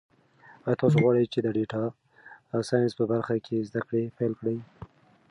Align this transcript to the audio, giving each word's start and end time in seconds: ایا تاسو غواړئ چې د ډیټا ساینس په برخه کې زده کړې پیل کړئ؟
ایا 0.65 0.79
تاسو 0.81 0.97
غواړئ 1.03 1.25
چې 1.33 1.39
د 1.41 1.47
ډیټا 1.57 1.83
ساینس 2.69 2.93
په 2.99 3.03
برخه 3.11 3.35
کې 3.45 3.65
زده 3.69 3.81
کړې 3.87 4.03
پیل 4.17 4.33
کړئ؟ 4.39 4.57